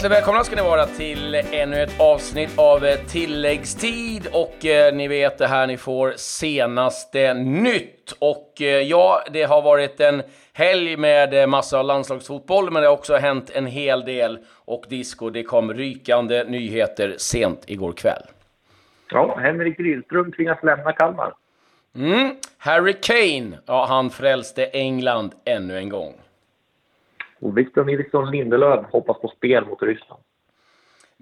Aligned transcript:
Hjärtligt 0.00 0.18
välkomna 0.18 0.44
ska 0.44 0.56
ni 0.56 0.62
vara 0.62 0.86
till 0.86 1.34
ännu 1.34 1.82
ett 1.82 2.00
avsnitt 2.00 2.58
av 2.58 2.84
eh, 2.84 2.98
tilläggstid 3.06 4.28
och 4.32 4.66
eh, 4.66 4.94
ni 4.94 5.08
vet 5.08 5.38
det 5.38 5.46
här 5.46 5.66
ni 5.66 5.76
får 5.76 6.12
senaste 6.16 7.34
nytt. 7.34 8.12
Och 8.18 8.62
eh, 8.62 8.66
ja, 8.66 9.22
det 9.32 9.42
har 9.42 9.62
varit 9.62 10.00
en 10.00 10.22
helg 10.52 10.96
med 10.96 11.34
eh, 11.34 11.46
massa 11.46 11.82
landslagsfotboll, 11.82 12.70
men 12.70 12.82
det 12.82 12.88
har 12.88 12.96
också 12.96 13.16
hänt 13.16 13.50
en 13.54 13.66
hel 13.66 14.04
del 14.04 14.38
och 14.64 14.84
disco. 14.88 15.30
Det 15.30 15.42
kom 15.42 15.74
rykande 15.74 16.44
nyheter 16.44 17.14
sent 17.18 17.64
igår 17.66 17.92
kväll. 17.92 18.22
Ja, 19.10 19.38
Henrik 19.42 19.80
Rydström 19.80 20.32
tvingas 20.32 20.62
lämna 20.62 20.92
Kalmar. 20.92 21.32
Mm. 21.96 22.30
Harry 22.58 22.94
Kane, 23.02 23.58
ja, 23.66 23.86
han 23.88 24.10
frälste 24.10 24.64
England 24.64 25.34
ännu 25.44 25.78
en 25.78 25.88
gång. 25.88 26.14
Och 27.40 27.58
Victor 27.58 27.84
Nilsson 27.84 28.30
Lindelöf 28.30 28.86
hoppas 28.92 29.20
på 29.20 29.28
spel 29.28 29.66
mot 29.66 29.82
Ryssland. 29.82 30.22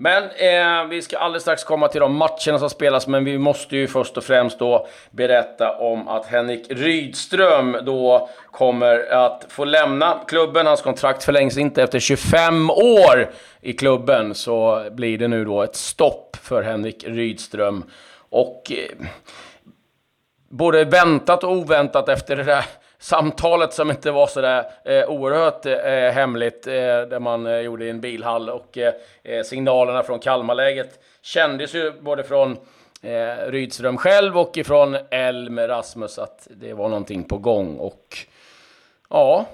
Men 0.01 0.23
eh, 0.23 0.89
vi 0.89 1.03
ska 1.03 1.19
alldeles 1.19 1.43
strax 1.43 1.65
komma 1.65 1.89
till 1.89 2.01
de 2.01 2.15
matcherna 2.15 2.59
som 2.59 2.71
spelas, 2.71 3.07
men 3.07 3.25
vi 3.25 3.39
måste 3.39 3.77
ju 3.77 3.89
först 3.89 4.17
och 4.17 4.25
främst 4.25 4.59
då 4.59 4.87
berätta 5.11 5.79
om 5.79 6.09
att 6.09 6.27
Henrik 6.27 6.67
Rydström 6.71 7.77
då 7.87 8.29
kommer 8.51 9.13
att 9.13 9.47
få 9.49 9.65
lämna 9.65 10.21
klubben. 10.29 10.67
Hans 10.67 10.83
kontrakt 10.83 11.25
förlängs 11.25 11.59
inte 11.59 11.83
efter 11.83 11.99
25 11.99 12.71
år 12.71 13.31
i 13.61 13.73
klubben, 13.73 14.35
så 14.35 14.89
blir 14.91 15.19
det 15.19 15.29
nu 15.29 15.45
då 15.45 15.63
ett 15.63 15.77
stopp 15.77 16.37
för 16.37 16.63
Henrik 16.63 17.05
Rydström. 17.07 17.85
Och 18.29 18.73
eh, 18.73 19.07
både 20.49 20.85
väntat 20.85 21.45
och 21.45 21.53
oväntat 21.53 22.09
efter 22.09 22.37
det 22.37 22.45
där 22.45 22.65
samtalet 22.99 23.73
som 23.73 23.91
inte 23.91 24.11
var 24.11 24.27
sådär 24.27 24.65
eh, 24.85 25.11
oerhört 25.11 25.67
eh, 25.67 26.15
hemligt, 26.15 26.67
eh, 26.67 26.73
där 26.73 27.21
man 27.21 27.47
eh, 27.47 27.61
gjorde 27.61 27.85
i 27.85 27.91
en 27.91 28.01
bilhall. 28.01 28.51
Och 28.51 28.79
eh, 28.79 28.95
eh 29.23 29.43
signalerna 29.43 30.03
från 30.03 30.19
Kalmarläget 30.19 30.99
kändes 31.23 31.75
ju 31.75 31.93
både 32.01 32.23
från 32.23 32.57
eh, 33.03 33.51
Rydström 33.51 33.97
själv 33.97 34.39
och 34.39 34.57
ifrån 34.57 34.97
Elm 35.11 35.59
Rasmus 35.59 36.19
att 36.19 36.49
det 36.51 36.75
var 36.75 36.89
någonting 36.89 37.25
på 37.25 37.39
gång. 37.39 37.77
Och 37.77 38.19
ja, 39.11 39.47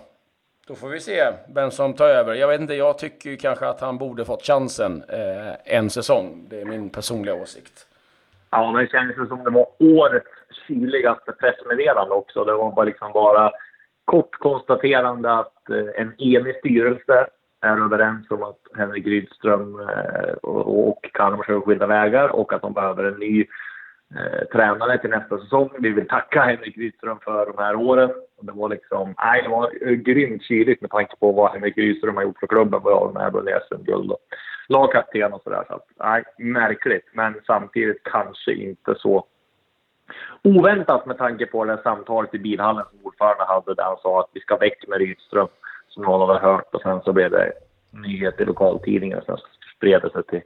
då 0.66 0.74
får 0.74 0.88
vi 0.88 1.00
se 1.00 1.32
vem 1.54 1.70
som 1.70 1.94
tar 1.94 2.08
över. 2.08 2.34
Jag 2.34 2.48
vet 2.48 2.60
inte, 2.60 2.74
jag 2.74 2.98
tycker 2.98 3.30
ju 3.30 3.36
kanske 3.36 3.66
att 3.66 3.80
han 3.80 3.98
borde 3.98 4.24
fått 4.24 4.46
chansen 4.46 5.04
eh, 5.08 5.52
en 5.64 5.90
säsong. 5.90 6.46
Det 6.48 6.60
är 6.60 6.64
min 6.64 6.90
personliga 6.90 7.34
åsikt. 7.34 7.86
Ja, 8.50 8.72
men 8.72 8.84
det 8.84 8.90
kändes 8.90 9.28
som 9.28 9.44
det 9.44 9.50
var 9.50 9.66
årets 9.78 10.26
kyligaste 10.66 11.32
pressmeddelande 11.32 12.14
också. 12.14 12.44
Det 12.44 12.52
var 12.52 12.72
bara 12.72 12.84
liksom 12.84 13.12
bara 13.12 13.50
kort 14.04 14.34
konstaterande 14.38 15.32
att 15.32 15.70
eh, 15.70 16.00
en 16.00 16.14
enig 16.18 16.56
styrelse 16.58 17.26
är 17.60 17.84
överens 17.84 18.30
om 18.30 18.42
att 18.42 18.60
Henrik 18.76 19.06
Rydström 19.06 19.80
eh, 19.80 20.34
och 20.42 21.10
Kalmar 21.12 21.42
ska 21.42 21.60
skilda 21.60 21.86
vägar 21.86 22.28
och 22.28 22.52
att 22.52 22.62
de 22.62 22.72
behöver 22.72 23.04
en 23.04 23.18
ny 23.18 23.46
eh, 24.16 24.48
tränare 24.52 24.98
till 24.98 25.10
nästa 25.10 25.38
säsong. 25.38 25.70
Vi 25.78 25.90
vill 25.90 26.08
tacka 26.08 26.42
Henrik 26.42 26.76
Rydström 26.76 27.18
för 27.24 27.46
de 27.46 27.62
här 27.62 27.74
åren. 27.76 28.10
Det 28.40 28.52
var 28.52 28.68
liksom, 28.68 29.14
nej, 29.24 29.42
det 29.42 29.48
var 29.48 29.70
eh, 29.80 29.92
grymt 29.92 30.42
kyligt 30.42 30.80
med 30.80 30.90
tanke 30.90 31.16
på 31.16 31.32
vad 31.32 31.52
Henrik 31.52 31.78
Rydström 31.78 32.16
har 32.16 32.22
gjort 32.22 32.40
för 32.40 32.46
klubben, 32.46 32.80
vad 32.82 32.92
jag 32.92 33.14
med 33.14 33.32
vunnit 33.32 33.54
SM-guld 33.68 34.10
och 34.10 34.18
lagkapten 34.68 35.32
och 35.32 35.42
sådär. 35.42 35.64
Så 35.68 35.74
att, 35.74 35.86
nej, 35.98 36.24
märkligt, 36.38 37.08
men 37.12 37.34
samtidigt 37.46 38.02
kanske 38.02 38.52
inte 38.52 38.94
så 38.98 39.26
oväntat 40.44 41.06
med 41.06 41.18
tanke 41.18 41.46
på 41.46 41.64
det 41.64 41.80
samtalet 41.82 42.34
i 42.34 42.38
bilhallen 42.38 42.84
som 42.90 43.06
ordförande 43.06 43.44
hade 43.44 43.74
där 43.74 43.84
han 43.84 43.96
sa 44.02 44.20
att 44.20 44.30
vi 44.32 44.40
ska 44.40 44.56
väck 44.56 44.88
med 44.88 44.98
Rydström 44.98 45.48
som 45.88 46.02
någon 46.02 46.28
hade 46.28 46.40
hört 46.40 46.74
och 46.74 46.82
sen 46.82 47.00
så 47.02 47.12
blev 47.12 47.30
det 47.30 47.52
nyhet 47.90 48.40
i 48.40 48.44
lokaltidningen 48.44 49.18
och 49.18 49.24
sen 49.24 49.36
spred 49.76 50.02
det 50.02 50.10
sig 50.10 50.22
till 50.22 50.42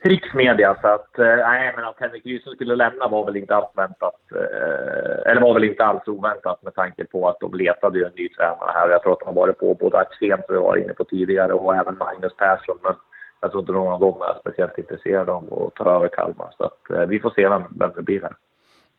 riksmedia. 0.00 0.76
Så 0.80 0.88
att, 0.88 1.18
eh, 1.18 1.36
nej, 1.36 1.72
men 1.76 1.84
att 1.84 2.00
Henrik 2.00 2.26
Rydström 2.26 2.54
skulle 2.54 2.76
lämna 2.76 3.08
var 3.08 3.24
väl 3.24 3.36
inte 3.36 3.56
alls 3.56 3.70
väntat. 3.76 4.20
Eh, 4.34 5.30
eller 5.30 5.40
var 5.40 5.54
väl 5.54 5.64
inte 5.64 5.84
alls 5.84 6.08
oväntat 6.08 6.62
med 6.62 6.74
tanke 6.74 7.04
på 7.04 7.28
att 7.28 7.40
de 7.40 7.54
letade 7.54 7.98
ju 7.98 8.04
en 8.04 8.12
ny 8.16 8.28
tränare 8.28 8.70
här. 8.74 8.90
Jag 8.90 9.02
tror 9.02 9.12
att 9.12 9.20
de 9.20 9.26
har 9.26 9.34
varit 9.34 9.58
på 9.58 9.74
både 9.74 9.98
Axén, 9.98 10.42
som 10.46 10.54
vi 10.54 10.60
var 10.60 10.76
inne 10.76 10.94
på 10.94 11.04
tidigare, 11.04 11.52
och 11.52 11.76
även 11.76 11.98
Magnus 11.98 12.36
Persson. 12.36 12.78
Men 12.82 12.94
jag 13.40 13.50
tror 13.50 13.60
inte 13.60 13.72
någon 13.72 13.92
av 13.92 14.00
dem 14.00 14.22
är 14.22 14.40
speciellt 14.40 14.78
intresserade 14.78 15.32
av 15.32 15.62
att 15.66 15.74
ta 15.74 15.90
över 15.90 16.08
Kalmar. 16.08 16.50
Så 16.56 16.64
att, 16.64 16.90
eh, 16.90 17.06
vi 17.06 17.20
får 17.20 17.30
se 17.30 17.48
vem, 17.48 17.62
vem 17.78 17.90
det 17.96 18.02
blir 18.02 18.22
här. 18.22 18.32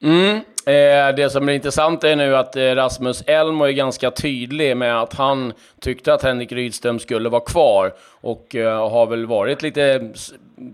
Mm. 0.02 0.36
Eh, 0.66 1.16
det 1.16 1.30
som 1.32 1.50
är 1.50 1.54
intressant 1.54 2.04
är 2.04 2.16
nu 2.16 2.36
att 2.36 2.56
eh, 2.56 2.62
Rasmus 2.62 3.24
Elmo 3.28 3.64
är 3.64 3.72
ganska 3.72 4.12
tydlig 4.12 4.78
med 4.78 5.02
att 5.02 5.14
han 5.14 5.54
tyckte 5.82 6.14
att 6.14 6.24
Henrik 6.24 6.52
Rydström 6.52 7.00
skulle 7.00 7.30
vara 7.30 7.42
kvar 7.42 7.94
och 8.22 8.56
eh, 8.56 8.90
har 8.90 9.06
väl 9.06 9.26
varit 9.26 9.62
lite 9.62 10.12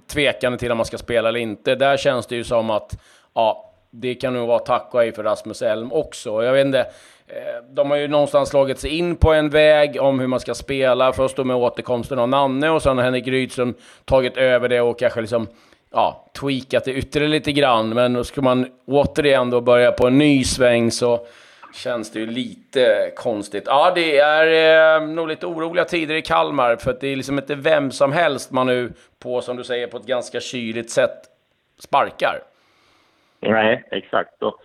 tvekande 0.08 0.58
till 0.58 0.72
om 0.72 0.78
man 0.78 0.86
ska 0.86 0.98
spela 0.98 1.30
eller 1.30 1.40
inte. 1.40 1.76
Där 1.76 1.98
känns 1.98 2.28
det 2.28 2.36
ju 2.36 2.44
som 2.44 2.70
att 2.70 2.98
ja, 3.34 3.72
det 3.92 4.16
kan 4.16 4.34
nog 4.34 4.48
vara 4.48 4.60
tack 4.60 4.90
och 4.92 5.00
hej 5.00 5.12
för 5.12 5.24
Rasmus 5.24 5.62
Elm 5.62 5.92
också. 5.92 6.44
Jag 6.44 6.54
vet 6.54 6.66
inte, 6.66 6.86
de 7.70 7.92
har 7.92 7.98
ju 7.98 8.08
någonstans 8.08 8.50
slagit 8.50 8.80
sig 8.80 8.98
in 8.98 9.16
på 9.16 9.34
en 9.34 9.50
väg 9.50 10.02
om 10.02 10.20
hur 10.20 10.28
man 10.28 10.40
ska 10.40 10.54
spela. 10.54 11.14
Först 11.14 11.36
då 11.36 11.44
med 11.44 11.56
återkomsten 11.56 12.20
av 12.20 12.30
Nanne 12.30 12.70
och 12.70 12.82
sen 12.82 12.98
har 12.98 13.06
Henrik 13.06 13.28
Rydström 13.28 13.74
tagit 14.06 14.38
över 14.38 14.70
det 14.70 14.82
och 14.82 15.00
kanske 15.00 15.22
liksom 15.22 15.48
ja, 15.96 16.26
tweakat 16.40 16.86
det 16.86 16.94
ytterligare 16.94 17.32
lite 17.32 17.52
grann. 17.52 17.90
Men 17.90 18.14
då 18.14 18.24
ska 18.24 18.42
man 18.42 18.68
återigen 18.86 19.50
då 19.50 19.62
börja 19.62 19.92
på 19.92 20.08
en 20.08 20.18
ny 20.18 20.44
sväng 20.44 20.92
så 20.92 21.28
känns 21.74 22.12
det 22.12 22.20
ju 22.20 22.26
lite 22.26 23.12
konstigt. 23.16 23.64
Ja, 23.66 23.92
det 23.96 24.18
är 24.18 25.02
eh, 25.02 25.08
nog 25.08 25.28
lite 25.28 25.46
oroliga 25.46 25.86
tider 25.86 26.16
i 26.16 26.22
Kalmar, 26.22 26.76
för 26.76 26.92
att 26.92 27.02
det 27.02 27.08
är 27.08 27.16
liksom 27.16 27.38
inte 27.38 27.56
vem 27.56 27.92
som 27.92 28.12
helst 28.12 28.52
man 28.52 28.68
nu 28.68 28.94
på, 29.20 29.42
som 29.42 29.58
du 29.58 29.64
säger, 29.64 29.88
på 29.88 29.98
ett 29.98 30.06
ganska 30.06 30.40
kyligt 30.40 30.90
sätt 30.90 31.18
sparkar. 31.80 32.40
Nej, 33.40 33.84
exakt. 33.92 34.44
Och 34.44 34.60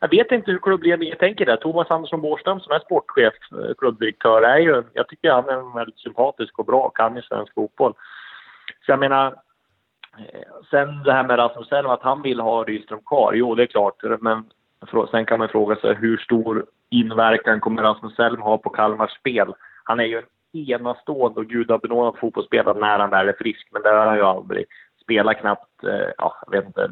jag 0.00 0.10
vet 0.10 0.32
inte 0.32 0.50
hur 0.50 0.58
klubbledningen 0.58 1.18
tänker 1.18 1.46
där. 1.46 1.56
Thomas 1.56 1.90
Andersson 1.90 2.20
Bårstam, 2.20 2.60
som 2.60 2.72
är 2.72 2.78
sportchef, 2.78 3.34
eh, 3.52 3.74
klubbdirektör, 3.78 4.42
är 4.42 4.58
ju, 4.58 4.82
jag 4.92 5.08
tycker 5.08 5.30
han 5.30 5.48
är 5.48 5.76
väldigt 5.76 5.98
sympatisk 5.98 6.58
och 6.58 6.66
bra, 6.66 6.90
kan 6.90 7.16
ju 7.16 7.22
svensk 7.22 7.54
fotboll. 7.54 7.94
Så 8.86 8.92
jag 8.92 8.98
menar, 8.98 9.34
Eh, 10.18 10.64
sen 10.70 11.02
det 11.02 11.12
här 11.12 11.24
med 11.24 11.38
Rasmus 11.38 11.72
Elm, 11.72 11.90
att 11.90 12.02
han 12.02 12.22
vill 12.22 12.40
ha 12.40 12.64
Rydström 12.64 13.00
kvar. 13.06 13.32
Jo, 13.32 13.54
det 13.54 13.62
är 13.62 13.66
klart. 13.66 14.02
Men 14.20 14.44
sen 15.10 15.26
kan 15.26 15.38
man 15.38 15.48
fråga 15.48 15.76
sig 15.76 15.94
hur 15.94 16.16
stor 16.16 16.66
inverkan 16.90 17.60
kommer 17.60 17.82
Rasmus 17.82 18.18
Elm 18.18 18.40
ha 18.40 18.58
på 18.58 18.70
Kalmars 18.70 19.10
spel? 19.10 19.54
Han 19.84 20.00
är 20.00 20.04
ju 20.04 20.18
en 20.18 20.24
enastående 20.52 21.40
och 21.40 21.46
gudabenådad 21.46 22.18
fotbollsspelare 22.20 22.80
när 22.80 22.98
han 22.98 23.10
väl 23.10 23.28
är 23.28 23.36
frisk, 23.38 23.68
men 23.72 23.82
det 23.82 23.88
har 23.88 24.06
han 24.06 24.16
ju 24.16 24.22
aldrig. 24.22 24.64
Spelar 25.02 25.34
knappt, 25.34 25.84
eh, 25.84 26.10
ja, 26.18 26.34
jag 26.46 26.50
vet 26.50 26.66
inte, 26.66 26.90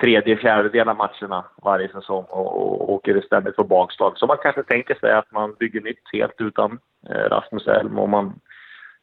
tredje, 0.00 0.36
fjärdedel 0.36 0.88
av 0.88 0.96
matcherna 0.96 1.44
varje 1.62 1.88
säsong 1.88 2.24
och, 2.28 2.56
och 2.56 2.92
åker 2.92 3.20
ständigt 3.20 3.56
på 3.56 3.64
bakslag. 3.64 4.18
Så 4.18 4.26
man 4.26 4.38
kanske 4.42 4.62
tänker 4.62 4.94
sig 4.94 5.12
att 5.12 5.32
man 5.32 5.54
bygger 5.54 5.80
nytt 5.80 6.12
helt 6.12 6.40
utan 6.40 6.78
eh, 7.10 7.28
Rasmus 7.28 7.66
Elm 7.66 7.98
och 7.98 8.08
man 8.08 8.40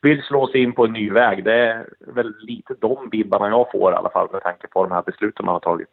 vill 0.05 0.23
slå 0.23 0.47
sig 0.47 0.63
in 0.63 0.73
på 0.73 0.85
en 0.85 0.93
ny 0.93 1.11
väg. 1.11 1.43
Det 1.43 1.53
är 1.53 1.85
väl 1.99 2.33
lite 2.39 2.73
de 2.79 3.09
vibbarna 3.11 3.49
jag 3.49 3.71
får 3.71 3.93
i 3.93 3.95
alla 3.95 4.09
fall 4.09 4.27
med 4.31 4.43
tanke 4.43 4.67
på 4.67 4.83
de 4.83 4.91
här 4.91 5.01
besluten 5.01 5.45
man 5.45 5.53
har 5.53 5.59
tagit. 5.59 5.89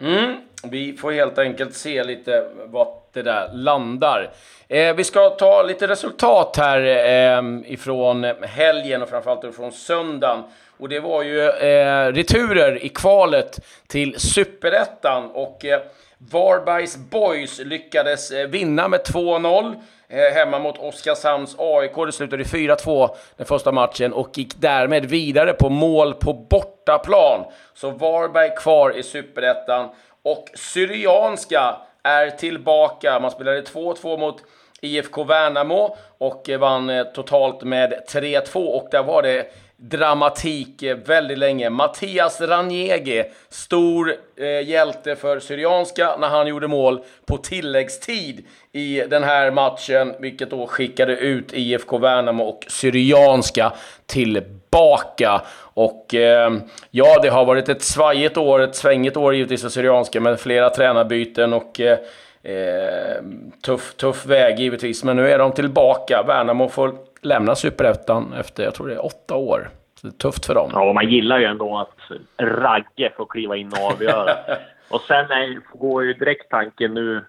Mm, 0.00 0.36
vi 0.70 0.92
får 0.92 1.12
helt 1.12 1.38
enkelt 1.38 1.74
se 1.74 2.04
lite 2.04 2.48
vart 2.66 3.12
det 3.12 3.22
där 3.22 3.52
landar. 3.52 4.30
Eh, 4.68 4.96
vi 4.96 5.04
ska 5.04 5.30
ta 5.30 5.62
lite 5.62 5.88
resultat 5.88 6.56
här 6.56 6.80
eh, 6.80 7.72
ifrån 7.72 8.24
helgen 8.42 9.02
och 9.02 9.08
framförallt 9.08 9.44
ifrån 9.44 9.72
söndagen. 9.72 10.42
Och 10.78 10.88
det 10.88 11.00
var 11.00 11.22
ju 11.22 11.40
eh, 11.42 12.12
returer 12.12 12.84
i 12.84 12.88
kvalet 12.88 13.60
till 13.86 14.20
Superettan 14.20 15.30
och 15.30 15.64
eh, 15.64 15.80
Varbergs 16.18 16.96
Boys 16.96 17.58
lyckades 17.58 18.30
eh, 18.30 18.48
vinna 18.48 18.88
med 18.88 19.00
2-0. 19.00 19.76
Eh, 20.08 20.34
hemma 20.34 20.58
mot 20.58 20.78
Oskarshamns 20.78 21.56
AIK. 21.58 21.94
Det 22.06 22.12
slutade 22.12 22.44
4-2 22.44 23.10
den 23.36 23.46
första 23.46 23.72
matchen 23.72 24.12
och 24.12 24.38
gick 24.38 24.56
därmed 24.56 25.04
vidare 25.04 25.52
på 25.52 25.68
mål 25.68 26.14
på 26.14 26.32
bortaplan. 26.32 27.44
Så 27.74 27.90
Varberg 27.90 28.50
kvar 28.56 28.98
i 28.98 29.02
Superettan 29.02 29.88
och 30.22 30.44
Syrianska 30.54 31.76
är 32.02 32.30
tillbaka. 32.30 33.20
Man 33.20 33.30
spelade 33.30 33.62
2-2 33.62 34.18
mot 34.18 34.36
IFK 34.80 35.24
Värnamo 35.24 35.96
och 36.18 36.50
eh, 36.50 36.58
vann 36.58 37.04
totalt 37.14 37.62
med 37.62 37.94
3-2 38.08 38.54
och 38.54 38.88
där 38.90 39.02
var 39.02 39.22
det 39.22 39.46
dramatik 39.80 40.84
väldigt 41.06 41.38
länge. 41.38 41.70
Mattias 41.70 42.40
Ranjegi, 42.40 43.24
stor 43.48 44.14
eh, 44.36 44.68
hjälte 44.68 45.16
för 45.16 45.40
Syrianska 45.40 46.16
när 46.16 46.28
han 46.28 46.46
gjorde 46.46 46.68
mål 46.68 47.00
på 47.26 47.36
tilläggstid 47.36 48.46
i 48.72 49.00
den 49.00 49.22
här 49.22 49.50
matchen, 49.50 50.14
vilket 50.18 50.50
då 50.50 50.66
skickade 50.66 51.16
ut 51.16 51.52
IFK 51.52 51.98
Värnamo 51.98 52.44
och 52.44 52.64
Syrianska 52.68 53.72
tillbaka. 54.06 55.42
Och 55.60 56.14
eh, 56.14 56.52
ja, 56.90 57.20
det 57.22 57.28
har 57.28 57.44
varit 57.44 57.68
ett 57.68 57.82
svajigt 57.82 58.36
år, 58.36 58.60
ett 58.60 58.76
svängigt 58.76 59.16
år 59.16 59.34
givetvis 59.34 59.62
för 59.62 59.68
Syrianska 59.68 60.20
med 60.20 60.40
flera 60.40 60.70
tränarbyten 60.70 61.52
och 61.52 61.80
eh, 61.80 61.98
Eh, 62.42 63.22
tuff, 63.62 63.94
tuff 63.94 64.26
väg 64.26 64.58
givetvis, 64.58 65.04
men 65.04 65.16
nu 65.16 65.30
är 65.30 65.38
de 65.38 65.52
tillbaka. 65.52 66.24
Värnamo 66.26 66.68
får 66.68 66.94
lämna 67.20 67.54
Superettan 67.54 68.32
efter, 68.32 68.64
jag 68.64 68.74
tror 68.74 68.88
det 68.88 68.94
är 68.94 69.04
åtta 69.04 69.36
år. 69.36 69.68
Så 69.94 70.06
det 70.06 70.14
är 70.14 70.18
tufft 70.18 70.46
för 70.46 70.54
dem. 70.54 70.70
Ja, 70.72 70.92
man 70.92 71.08
gillar 71.08 71.38
ju 71.38 71.44
ändå 71.44 71.78
att 71.78 72.18
Ragge 72.36 73.12
får 73.16 73.26
kliva 73.26 73.56
in 73.56 73.72
och 73.72 73.92
avgöra. 73.92 74.30
och 74.90 75.00
sen 75.00 75.30
är, 75.30 75.78
går 75.78 76.04
ju 76.04 76.14
direkt 76.14 76.50
tanken 76.50 76.94
nu, 76.94 77.24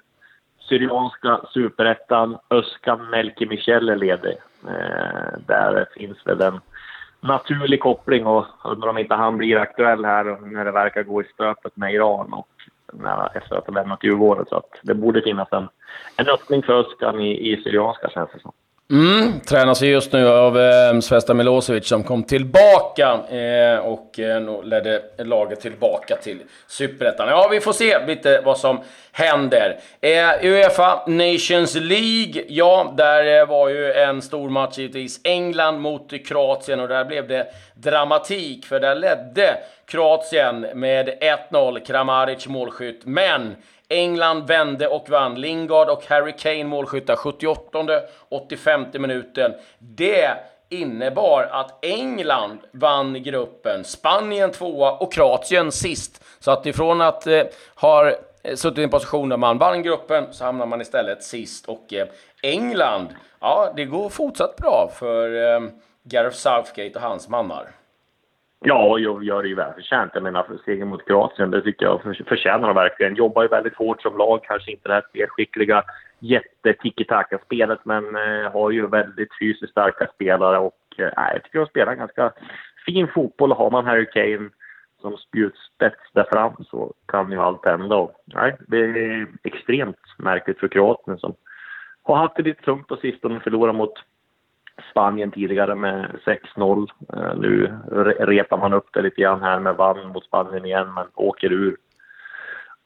Syrianska 0.60 1.42
Superettan, 1.54 2.38
Öskan 2.50 3.10
Melke 3.10 3.46
Michel 3.46 3.90
är 3.90 3.96
ledig. 3.96 4.38
Eh, 4.68 5.40
där 5.48 5.86
finns 5.98 6.28
väl 6.28 6.42
en 6.42 6.60
naturlig 7.22 7.80
koppling 7.80 8.26
och 8.26 8.46
undrar 8.64 8.90
om 8.90 8.98
inte 8.98 9.16
han 9.16 9.38
blir 9.38 9.58
aktuell 9.58 10.06
här 10.06 10.24
när 10.42 10.66
det 10.66 10.72
verkar 10.72 11.04
gå 11.04 11.22
i 11.22 11.26
stöpet 11.34 11.78
med 11.78 11.94
Iran 11.94 12.34
och 12.34 12.50
när, 12.94 13.38
efter 13.38 13.56
att 13.56 13.68
ha 13.68 13.74
lämnat 13.74 14.04
Djurgården. 14.04 14.46
Så 14.50 14.56
att 14.56 14.80
det 14.82 14.94
borde 14.94 15.22
finnas 15.22 15.48
en, 15.52 15.68
en 16.18 16.30
öppning 16.30 16.64
för 16.64 16.74
Öskan 16.74 17.20
i, 17.20 17.52
i 17.52 17.64
Syrianska 17.64 18.10
känns 18.10 18.30
det 18.34 18.40
som. 18.40 18.52
Mm, 18.92 19.40
tränas 19.40 19.82
just 19.82 20.14
nu 20.14 20.28
av 20.28 20.60
eh, 20.60 21.00
Svesta 21.00 21.34
Milosevic 21.34 21.88
som 21.88 22.04
kom 22.04 22.24
tillbaka 22.24 23.20
eh, 23.30 23.80
och 23.80 24.20
eh, 24.20 24.64
ledde 24.64 25.02
laget 25.18 25.62
tillbaka 25.62 26.16
till 26.16 26.40
Superettan. 26.68 27.28
Ja, 27.30 27.48
vi 27.52 27.60
får 27.60 27.74
se 27.74 28.06
lite 28.06 28.42
vad 28.46 28.58
som 28.58 28.80
händer. 29.20 29.80
Eh, 30.02 30.30
Uefa 30.42 31.04
Nations 31.08 31.76
League, 31.76 32.44
ja, 32.48 32.94
där 32.98 33.40
eh, 33.40 33.48
var 33.48 33.70
ju 33.70 33.94
en 33.94 34.22
stor 34.22 34.50
match 34.50 34.78
givetvis. 34.78 35.22
England 35.24 35.80
mot 35.80 36.28
Kroatien 36.28 36.80
och 36.80 36.88
där 36.88 37.06
blev 37.06 37.28
det 37.28 37.48
dramatik 37.74 38.66
för 38.66 38.80
där 38.80 38.96
ledde 38.96 39.58
Kroatien 39.86 40.68
med 40.74 41.10
1-0, 41.50 41.86
Kramaric 41.86 42.48
målskytt, 42.48 43.02
men 43.06 43.56
England 43.90 44.48
vände 44.48 44.88
och 44.88 45.10
vann. 45.10 45.42
Lingard 45.42 45.90
och 45.90 46.06
Harry 46.06 46.34
Kane 46.38 46.64
målskyttar 46.64 47.16
78 47.16 47.86
85 48.30 48.86
minuten. 48.94 49.54
Det 49.80 50.30
innebar 50.70 51.50
att 51.52 51.86
England 51.86 52.60
vann 52.72 53.24
gruppen, 53.24 53.84
Spanien 53.84 54.52
tvåa 54.52 54.92
och 54.92 55.14
Kroatien 55.14 55.72
sist. 55.72 56.24
Så 56.40 56.52
att 56.52 56.66
ifrån 56.66 57.02
att 57.02 57.28
eh, 57.28 57.44
ha 57.76 58.12
Eh, 58.44 58.56
suttit 58.56 58.78
i 58.78 58.84
en 58.84 58.90
position 58.90 59.30
där 59.30 59.38
man 59.38 59.58
vann 59.58 59.84
gruppen 59.84 60.34
så 60.34 60.46
hamnar 60.46 60.66
man 60.66 60.82
istället 60.82 61.24
sist. 61.24 61.70
Och 61.70 61.94
eh, 61.94 62.08
England, 62.44 63.08
ja, 63.40 63.74
det 63.76 63.86
går 63.86 64.10
fortsatt 64.10 64.58
bra 64.58 64.90
för 65.00 65.56
eh, 65.56 65.60
Gareth 66.04 66.36
Southgate 66.36 66.96
och 66.96 67.02
hans 67.02 67.30
mannar. 67.30 67.68
Ja, 68.66 69.00
jag 69.00 69.24
gör 69.24 69.44
det 69.44 69.50
ju 69.50 69.56
välförtjänt. 69.56 70.12
Jag 70.14 70.24
menar, 70.24 70.46
segern 70.66 70.88
mot 70.88 71.06
Kroatien, 71.06 71.52
det 71.52 71.62
tycker 71.62 71.86
jag 71.86 72.02
för, 72.02 72.24
förtjänar 72.28 72.68
de 72.68 72.76
verkligen. 72.76 73.16
Jobbar 73.16 73.42
ju 73.42 73.48
väldigt 73.48 73.76
hårt 73.76 74.02
som 74.02 74.18
lag, 74.18 74.44
kanske 74.44 74.72
inte 74.72 74.90
det 74.90 74.94
här 74.94 75.06
spelskickliga 75.10 75.84
jätte-tiki-taka-spelet, 76.20 77.80
men 77.84 78.16
eh, 78.16 78.52
har 78.52 78.72
ju 78.72 78.88
väldigt 78.88 79.30
fysiskt 79.40 79.72
starka 79.72 80.08
spelare 80.16 80.58
och 80.58 80.80
eh, 80.98 81.12
jag 81.16 81.44
tycker 81.44 81.60
de 81.60 81.66
spelar 81.66 81.96
ganska 81.96 82.32
fin 82.86 83.08
fotboll. 83.08 83.52
Har 83.52 83.72
man 83.72 83.86
Harry 83.86 84.06
Kane 84.06 84.50
som 85.02 85.18
spjutspets 85.18 86.12
där 86.14 86.24
fram 86.32 86.54
så 86.64 86.94
kan 87.06 87.32
ju 87.32 87.38
allt 87.38 87.66
hända. 87.66 87.96
Och, 87.96 88.12
nej, 88.26 88.58
det 88.68 88.78
är 88.78 89.28
extremt 89.44 90.00
märkligt 90.18 90.60
för 90.60 90.68
Kroatien 90.68 91.18
som 91.18 91.36
har 92.04 92.16
haft 92.16 92.36
det 92.36 92.44
lite 92.44 92.62
tungt 92.62 92.88
på 92.88 92.96
sistone, 92.96 93.40
förlorat 93.40 93.76
mot 93.76 93.94
Spanien 94.92 95.32
tidigare 95.32 95.76
med 95.76 96.20
6-0. 96.56 96.88
Eh, 97.14 97.36
nu 97.38 97.74
repar 98.20 98.58
man 98.58 98.74
upp 98.74 98.94
det 98.94 99.02
lite 99.02 99.22
grann 99.22 99.42
här 99.42 99.60
med 99.60 99.76
vann 99.76 100.08
mot 100.08 100.26
Spanien 100.26 100.66
igen, 100.66 100.94
men 100.94 101.08
åker 101.16 101.52
ur 101.52 101.78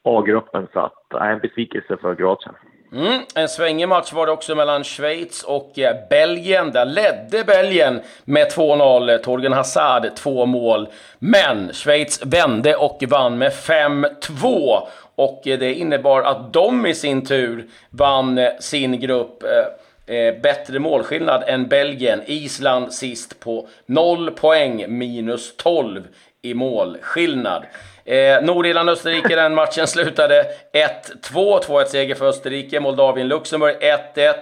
A-gruppen. 0.02 0.66
Så 0.72 0.80
att, 0.80 1.06
nej, 1.12 1.32
en 1.32 1.38
besvikelse 1.38 1.96
för 1.96 2.14
Kroatien. 2.14 2.54
Mm, 2.94 3.20
en 3.34 3.48
svängig 3.48 3.88
match 3.88 4.12
var 4.12 4.26
det 4.26 4.32
också 4.32 4.54
mellan 4.54 4.84
Schweiz 4.84 5.42
och 5.42 5.78
eh, 5.78 5.96
Belgien. 6.10 6.72
Där 6.72 6.84
ledde 6.84 7.44
Belgien 7.44 8.00
med 8.24 8.52
2-0. 8.52 9.18
Torgen 9.18 9.52
Hazard 9.52 10.14
två 10.16 10.46
mål. 10.46 10.88
Men 11.18 11.72
Schweiz 11.72 12.20
vände 12.22 12.76
och 12.76 13.02
vann 13.08 13.38
med 13.38 13.52
5-2. 13.52 14.80
Och 15.14 15.46
eh, 15.46 15.58
det 15.58 15.74
innebar 15.74 16.22
att 16.22 16.52
de 16.52 16.86
i 16.86 16.94
sin 16.94 17.26
tur 17.26 17.68
vann 17.90 18.38
eh, 18.38 18.50
sin 18.60 19.00
grupp. 19.00 19.42
Eh, 19.42 20.16
eh, 20.16 20.40
bättre 20.40 20.78
målskillnad 20.78 21.44
än 21.46 21.68
Belgien. 21.68 22.22
Island 22.26 22.92
sist 22.92 23.40
på 23.40 23.68
0 23.86 24.30
poäng, 24.30 24.84
minus 24.98 25.56
12 25.56 26.02
i 26.42 26.54
målskillnad. 26.54 27.64
Eh, 28.04 28.42
Nordirland-Österrike, 28.42 29.36
den 29.36 29.54
matchen 29.54 29.86
slutade 29.86 30.46
1-2. 30.72 31.60
2-1 31.60 31.84
seger 31.84 32.14
för 32.14 32.28
Österrike. 32.28 32.80
Moldavien-Luxemburg 32.80 33.76
1-1. 33.80 34.34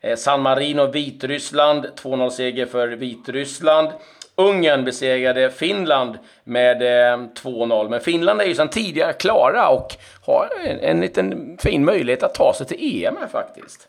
Eh, 0.00 0.16
San 0.16 0.40
Marino-Vitryssland, 0.40 1.86
2-0 1.96 2.30
seger 2.30 2.66
för 2.66 2.88
Vitryssland. 2.88 3.88
Ungern 4.36 4.84
besegrade 4.84 5.50
Finland 5.50 6.18
med 6.44 6.82
eh, 6.82 7.16
2-0. 7.16 7.88
Men 7.88 8.00
Finland 8.00 8.40
är 8.40 8.44
ju 8.44 8.54
sedan 8.54 8.68
tidigare 8.68 9.12
klara 9.12 9.68
och 9.68 9.96
har 10.26 10.48
en, 10.64 10.80
en 10.80 11.00
liten 11.00 11.58
fin 11.60 11.84
möjlighet 11.84 12.22
att 12.22 12.34
ta 12.34 12.52
sig 12.54 12.66
till 12.66 13.04
EM 13.04 13.16
här 13.16 13.26
faktiskt. 13.26 13.88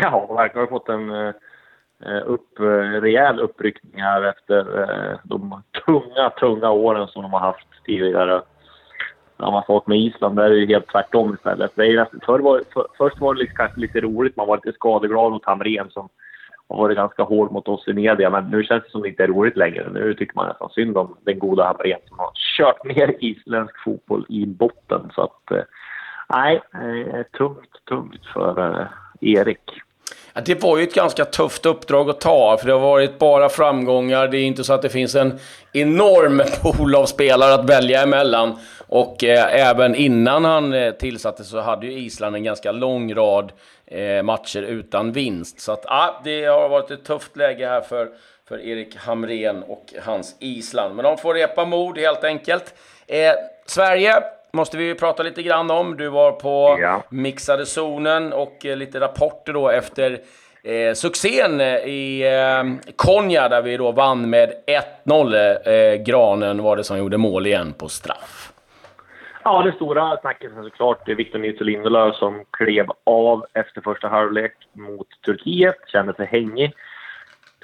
Ja, 0.00 0.26
verkligen 0.26 0.68
har 0.68 0.78
fått 0.78 0.88
en 0.88 1.10
eh, 1.10 1.34
Eh, 2.02 2.22
upp, 2.26 2.60
eh, 2.60 3.00
rejäl 3.00 3.40
uppryckning 3.40 4.02
här 4.02 4.22
efter 4.22 4.82
eh, 4.82 5.18
de 5.24 5.62
tunga, 5.86 6.30
tunga 6.30 6.70
åren 6.70 7.08
som 7.08 7.22
de 7.22 7.32
har 7.32 7.40
haft 7.40 7.66
tidigare. 7.84 8.42
När 9.36 9.50
man 9.50 9.64
fått 9.66 9.86
med 9.86 9.98
Island, 9.98 10.36
där 10.36 10.50
är 10.50 10.60
det 10.60 10.66
helt 10.66 10.88
tvärtom 10.88 11.34
istället. 11.34 11.72
Det 11.74 11.86
är, 11.86 12.08
för 12.26 12.38
var, 12.38 12.62
för, 12.72 12.86
först 12.98 13.20
var 13.20 13.34
det 13.34 13.40
liksom, 13.40 13.56
kanske 13.56 13.80
lite 13.80 14.00
roligt, 14.00 14.36
man 14.36 14.46
var 14.46 14.56
lite 14.56 14.72
skadeglad 14.72 15.32
mot 15.32 15.44
Hamrén 15.44 15.90
som 15.90 16.08
har 16.68 16.76
varit 16.76 16.96
ganska 16.96 17.22
hård 17.22 17.52
mot 17.52 17.68
oss 17.68 17.88
i 17.88 17.92
media, 17.92 18.30
men 18.30 18.50
nu 18.50 18.62
känns 18.62 18.84
det 18.84 18.90
som 18.90 19.02
det 19.02 19.08
inte 19.08 19.22
är 19.22 19.28
roligt 19.28 19.56
längre. 19.56 19.88
Nu 19.92 20.14
tycker 20.14 20.36
man 20.36 20.48
nästan 20.48 20.70
synd 20.70 20.98
om 20.98 21.16
den 21.20 21.38
goda 21.38 21.64
Hamrén 21.64 21.98
som 22.08 22.18
har 22.18 22.30
kört 22.56 22.84
ner 22.84 23.14
isländsk 23.24 23.84
fotboll 23.84 24.26
i 24.28 24.46
botten. 24.46 25.10
Så 25.14 25.22
att, 25.22 25.66
nej, 26.28 26.62
eh, 26.74 27.22
tungt, 27.22 27.84
tungt 27.88 28.26
för 28.26 28.80
eh, 28.80 28.86
Erik. 29.20 29.70
Ja, 30.34 30.40
det 30.40 30.62
var 30.62 30.78
ju 30.78 30.84
ett 30.84 30.94
ganska 30.94 31.24
tufft 31.24 31.66
uppdrag 31.66 32.10
att 32.10 32.20
ta, 32.20 32.56
för 32.56 32.66
det 32.66 32.72
har 32.72 32.80
varit 32.80 33.18
bara 33.18 33.48
framgångar. 33.48 34.28
Det 34.28 34.38
är 34.38 34.44
inte 34.44 34.64
så 34.64 34.72
att 34.72 34.82
det 34.82 34.88
finns 34.88 35.14
en 35.14 35.38
enorm 35.72 36.42
pool 36.62 36.94
av 36.94 37.06
spelare 37.06 37.54
att 37.54 37.70
välja 37.70 38.02
emellan. 38.02 38.58
Och 38.86 39.24
eh, 39.24 39.68
även 39.68 39.94
innan 39.94 40.44
han 40.44 40.72
eh, 40.72 40.92
tillsattes 40.92 41.48
så 41.48 41.60
hade 41.60 41.86
ju 41.86 41.92
Island 41.92 42.36
en 42.36 42.44
ganska 42.44 42.72
lång 42.72 43.14
rad 43.14 43.52
eh, 43.86 44.22
matcher 44.22 44.62
utan 44.62 45.12
vinst. 45.12 45.60
Så 45.60 45.72
att, 45.72 45.86
ah, 45.86 46.20
det 46.24 46.44
har 46.44 46.68
varit 46.68 46.90
ett 46.90 47.04
tufft 47.04 47.36
läge 47.36 47.66
här 47.66 47.80
för, 47.80 48.08
för 48.48 48.60
Erik 48.60 48.96
Hamrén 48.96 49.62
och 49.62 49.94
hans 50.02 50.36
Island. 50.38 50.94
Men 50.94 51.04
de 51.04 51.18
får 51.18 51.34
repa 51.34 51.64
mod 51.64 51.98
helt 51.98 52.24
enkelt. 52.24 52.74
Eh, 53.06 53.32
Sverige 53.66 54.22
måste 54.54 54.76
vi 54.76 54.94
prata 54.94 55.22
lite 55.22 55.42
grann 55.42 55.70
om. 55.70 55.96
Du 55.96 56.08
var 56.08 56.32
på 56.32 56.78
ja. 56.80 57.02
mixade 57.08 57.66
zonen 57.66 58.32
och 58.32 58.66
eh, 58.66 58.76
lite 58.76 59.00
rapporter 59.00 59.52
då 59.52 59.68
efter 59.68 60.18
eh, 60.62 60.94
succén 60.94 61.60
i 61.84 62.22
eh, 62.22 62.92
Konya 62.96 63.48
där 63.48 63.62
vi 63.62 63.76
då 63.76 63.92
vann 63.92 64.30
med 64.30 64.52
1-0. 65.06 65.68
Eh, 65.68 66.02
Granen 66.02 66.62
var 66.62 66.76
det 66.76 66.84
som 66.84 66.98
gjorde 66.98 67.18
mål 67.18 67.46
igen 67.46 67.72
på 67.72 67.88
straff. 67.88 68.52
Ja, 69.44 69.62
det 69.62 69.72
stora 69.72 70.16
snacket 70.16 70.52
är 70.56 70.62
såklart 70.62 71.08
Victor 71.08 71.38
Nilsson 71.38 71.66
Lindelöf 71.66 72.16
som 72.16 72.44
klev 72.50 72.86
av 73.04 73.44
efter 73.52 73.80
första 73.80 74.08
halvlek 74.08 74.52
mot 74.72 75.06
Turkiet, 75.24 75.76
kände 75.86 76.14
sig 76.14 76.26
hängig. 76.26 76.72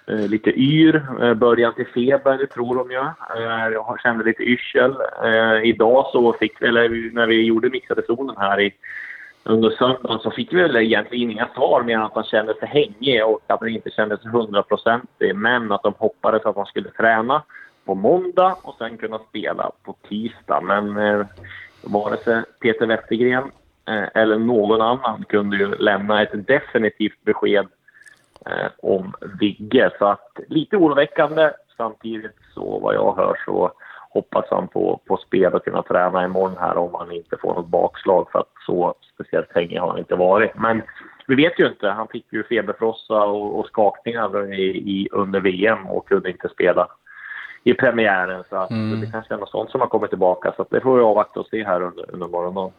Eh, 0.06 0.28
lite 0.28 0.50
yr, 0.50 1.02
eh, 1.22 1.34
början 1.34 1.74
till 1.74 1.86
feber 1.86 2.46
tror 2.46 2.76
de 2.76 2.90
ju. 2.90 2.98
Eh, 2.98 3.68
jag 3.72 4.00
kände 4.02 4.24
lite 4.24 4.42
yrsel. 4.42 4.94
Idag 5.62 6.06
så 6.12 6.32
fick 6.32 6.62
vi, 6.62 6.66
eller 6.66 7.14
när 7.14 7.26
vi 7.26 7.44
gjorde 7.44 7.70
mixade 7.70 8.02
zonen 8.06 8.36
här 8.38 8.60
i, 8.60 8.74
under 9.44 9.70
söndagen 9.70 10.18
så 10.18 10.30
fick 10.30 10.52
vi 10.52 10.62
väl 10.62 10.76
egentligen 10.76 11.30
inga 11.30 11.48
svar 11.54 11.82
mer 11.82 11.94
än 11.94 12.02
att 12.02 12.14
han 12.14 12.24
kände 12.24 12.54
sig 12.54 12.68
hängig 12.68 13.24
och 13.24 13.40
att 13.46 13.60
han 13.60 13.68
inte 13.68 13.90
kände 13.90 14.18
sig 14.18 14.30
hundraprocentig. 14.30 15.34
Men 15.34 15.72
att 15.72 15.82
de 15.82 15.94
hoppades 15.98 16.46
att 16.46 16.56
han 16.56 16.66
skulle 16.66 16.90
träna 16.90 17.42
på 17.84 17.94
måndag 17.94 18.56
och 18.62 18.74
sen 18.78 18.96
kunna 18.96 19.18
spela 19.18 19.70
på 19.84 19.96
tisdag. 20.08 20.60
Men 20.60 20.96
eh, 20.96 21.26
vare 21.82 22.16
sig 22.16 22.42
Peter 22.60 22.86
Wettergren 22.86 23.50
eh, 23.88 24.08
eller 24.14 24.38
någon 24.38 24.80
annan 24.80 25.24
kunde 25.28 25.56
ju 25.56 25.74
lämna 25.74 26.22
ett 26.22 26.46
definitivt 26.46 27.24
besked 27.24 27.66
om 28.82 29.14
Vigge. 29.40 29.90
Så 29.98 30.06
att 30.06 30.40
lite 30.48 30.76
oroväckande. 30.76 31.50
Samtidigt 31.76 32.36
så 32.54 32.78
vad 32.78 32.94
jag 32.94 33.16
hör 33.16 33.36
så 33.44 33.72
hoppas 34.10 34.44
han 34.50 34.68
på, 34.68 35.00
på 35.06 35.16
spel 35.16 35.54
och 35.54 35.64
kunna 35.64 35.82
träna 35.82 36.24
imorgon 36.24 36.56
här 36.60 36.76
om 36.76 36.94
han 36.94 37.12
inte 37.12 37.36
får 37.36 37.54
något 37.54 37.68
bakslag 37.68 38.28
för 38.32 38.38
att 38.38 38.52
så 38.66 38.94
speciellt 39.14 39.54
länge 39.54 39.80
har 39.80 39.88
han 39.88 39.98
inte 39.98 40.14
varit. 40.14 40.54
Men 40.54 40.82
vi 41.26 41.34
vet 41.34 41.58
ju 41.58 41.66
inte. 41.66 41.88
Han 41.88 42.08
fick 42.08 42.32
ju 42.32 42.44
feberfrossa 42.44 43.22
och, 43.22 43.58
och 43.58 43.66
skakningar 43.66 44.52
i, 44.54 44.64
i, 44.66 45.08
under 45.12 45.40
VM 45.40 45.86
och 45.86 46.08
kunde 46.08 46.30
inte 46.30 46.48
spela 46.48 46.88
i 47.64 47.74
premiären. 47.74 48.44
Så 48.48 48.56
att 48.56 48.70
mm. 48.70 49.00
det 49.00 49.06
kanske 49.06 49.34
är 49.34 49.38
något 49.38 49.50
sånt 49.50 49.70
som 49.70 49.80
har 49.80 49.88
kommit 49.88 50.10
tillbaka. 50.10 50.52
Så 50.56 50.66
det 50.70 50.80
får 50.80 50.96
vi 50.96 51.02
avvakta 51.02 51.40
och 51.40 51.46
se 51.46 51.64
här 51.64 51.82
under, 51.82 52.14
under 52.14 52.28
morgondagen. 52.28 52.72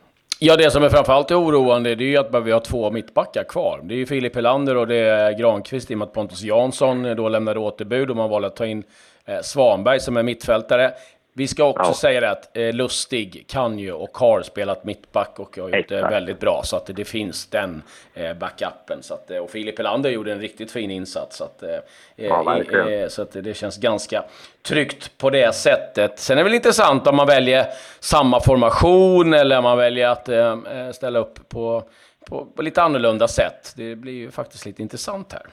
Ja, 0.43 0.55
det 0.57 0.71
som 0.71 0.83
är 0.83 0.89
framförallt 0.89 1.31
oroande 1.31 1.95
det 1.95 2.03
är 2.03 2.07
ju 2.07 2.17
att 2.17 2.45
vi 2.45 2.51
har 2.51 2.59
två 2.59 2.91
mittbackar 2.91 3.43
kvar. 3.43 3.79
Det 3.83 3.93
är 3.93 3.97
ju 3.97 4.05
Filip 4.05 4.35
Helander 4.35 4.77
och 4.77 4.87
det 4.87 4.95
är 4.95 5.31
Granqvist 5.31 5.91
i 5.91 5.93
och 5.93 5.97
med 5.97 6.05
att 6.05 6.13
Pontus 6.13 6.41
Jansson 6.41 7.03
då 7.03 7.29
lämnade 7.29 7.59
återbud 7.59 8.09
och 8.09 8.15
man 8.15 8.29
valde 8.29 8.47
att 8.47 8.55
ta 8.55 8.65
in 8.65 8.83
eh, 9.25 9.41
Svanberg 9.41 9.99
som 9.99 10.17
är 10.17 10.23
mittfältare. 10.23 10.91
Vi 11.33 11.47
ska 11.47 11.63
också 11.63 11.89
ja. 11.89 11.93
säga 11.93 12.21
det 12.21 12.31
att 12.31 12.57
eh, 12.57 12.73
Lustig 12.73 13.45
kan 13.47 13.79
ju 13.79 13.91
och 13.91 14.17
har 14.17 14.41
spelat 14.41 14.83
mittback 14.83 15.39
och 15.39 15.57
har 15.57 15.69
gjort 15.69 15.89
det 15.89 16.01
väldigt 16.01 16.39
bra. 16.39 16.61
Så 16.63 16.75
att 16.75 16.85
det, 16.85 17.05
finns 17.05 17.45
den 17.45 17.83
eh, 18.13 18.33
backupen. 18.33 19.03
Så 19.03 19.13
att, 19.13 19.31
eh, 19.31 19.37
och 19.37 19.49
Filip 19.49 19.77
Helander 19.77 20.09
gjorde 20.09 20.31
en 20.31 20.39
riktigt 20.39 20.71
fin 20.71 20.91
insats. 20.91 21.37
Så 21.37 21.43
att, 21.43 21.63
eh, 21.63 21.69
ja, 22.15 22.61
eh, 22.61 23.07
så 23.07 23.21
att 23.21 23.31
det 23.31 23.57
känns 23.57 23.77
ganska 23.77 24.23
tryggt 24.61 25.17
på 25.17 25.29
det 25.29 25.55
sättet. 25.55 26.19
Sen 26.19 26.37
är 26.37 26.37
det 26.37 26.43
väl 26.43 26.53
intressant 26.53 27.07
om 27.07 27.15
man 27.15 27.27
väljer 27.27 27.65
samma 27.99 28.39
formation 28.39 29.33
eller 29.33 29.57
om 29.57 29.63
man 29.63 29.77
väljer 29.77 30.07
att 30.07 30.95
ställa 30.95 31.19
upp 31.19 31.49
på, 31.49 31.83
på, 32.25 32.45
på 32.45 32.61
lite 32.61 32.81
annorlunda 32.81 33.27
sätt. 33.27 33.73
Det 33.75 33.95
blir 33.95 34.13
ju 34.13 34.31
faktiskt 34.31 34.65
lite 34.65 34.81
intressant 34.81 35.33
här. 35.33 35.45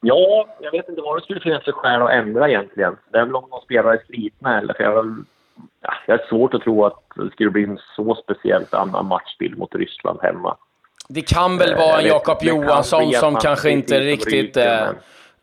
Ja, 0.00 0.46
jag 0.60 0.70
vet 0.70 0.88
inte 0.88 1.02
vad 1.02 1.16
det 1.18 1.22
skulle 1.22 1.40
finnas 1.40 1.64
för 1.64 1.72
skäl 1.72 2.02
att 2.02 2.10
ändra 2.10 2.48
egentligen. 2.48 2.96
Det 3.10 3.18
är 3.18 3.24
väl 3.24 3.36
om 3.36 3.50
de 3.50 3.60
spelare 3.60 3.94
är 3.94 4.02
slitna 4.06 4.58
eller 4.58 4.74
för 4.74 4.84
jag 4.84 4.94
har, 4.94 5.16
ja, 5.80 5.92
jag 6.06 6.28
svårt 6.28 6.54
att 6.54 6.62
tro 6.62 6.84
att 6.84 7.02
det 7.16 7.30
skulle 7.30 7.50
bli 7.50 7.64
en 7.64 7.78
så 7.96 8.14
speciellt 8.14 8.74
annan 8.74 9.06
matchbild 9.06 9.58
mot 9.58 9.74
Ryssland 9.74 10.18
hemma. 10.22 10.56
Det 11.08 11.22
kan 11.22 11.58
väl 11.58 11.74
vara 11.74 12.00
en 12.00 12.06
Jakob 12.06 12.38
Johansson 12.40 13.12
som 13.12 13.34
kanske 13.34 13.70
inte 13.70 14.00
riktigt... 14.00 14.56
Eh, 14.56 14.88